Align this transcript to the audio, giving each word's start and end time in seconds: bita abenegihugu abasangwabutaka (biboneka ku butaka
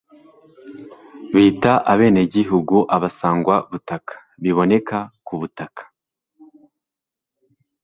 bita 1.33 1.73
abenegihugu 1.91 2.77
abasangwabutaka 2.95 4.15
(biboneka 4.43 4.97
ku 5.25 5.33
butaka 5.39 5.83